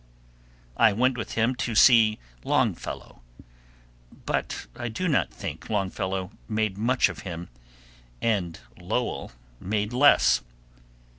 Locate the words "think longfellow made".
5.29-6.75